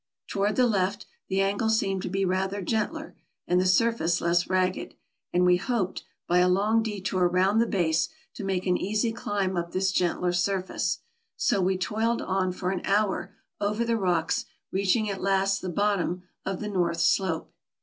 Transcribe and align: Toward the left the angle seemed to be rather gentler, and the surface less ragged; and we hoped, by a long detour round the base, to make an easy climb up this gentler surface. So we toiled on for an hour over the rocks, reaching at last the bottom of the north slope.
Toward 0.25 0.55
the 0.55 0.65
left 0.65 1.05
the 1.27 1.41
angle 1.41 1.69
seemed 1.69 2.01
to 2.01 2.09
be 2.09 2.25
rather 2.25 2.63
gentler, 2.63 3.13
and 3.47 3.61
the 3.61 3.67
surface 3.67 4.19
less 4.19 4.49
ragged; 4.49 4.95
and 5.31 5.45
we 5.45 5.57
hoped, 5.57 6.05
by 6.27 6.39
a 6.39 6.47
long 6.49 6.81
detour 6.81 7.27
round 7.27 7.61
the 7.61 7.67
base, 7.67 8.09
to 8.33 8.43
make 8.43 8.65
an 8.65 8.77
easy 8.79 9.11
climb 9.11 9.55
up 9.55 9.73
this 9.73 9.91
gentler 9.91 10.33
surface. 10.33 11.01
So 11.37 11.61
we 11.61 11.77
toiled 11.77 12.23
on 12.23 12.51
for 12.51 12.71
an 12.71 12.81
hour 12.83 13.35
over 13.59 13.85
the 13.85 13.95
rocks, 13.95 14.45
reaching 14.71 15.07
at 15.07 15.21
last 15.21 15.61
the 15.61 15.69
bottom 15.69 16.23
of 16.47 16.61
the 16.61 16.67
north 16.69 16.99
slope. 16.99 17.53